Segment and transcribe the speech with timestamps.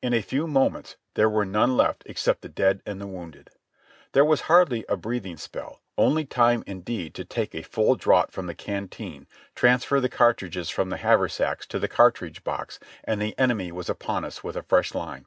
[0.00, 3.50] In a few moments there were none left except the dead and wounded.
[4.12, 8.46] There was hardly a breathing spell, only time indeed to take a full draught from
[8.46, 9.26] the canteen,
[9.56, 14.24] transfer the cartridges from the haversacks to the cartridge box, and the enemy was upon
[14.24, 15.26] us with a fresh line.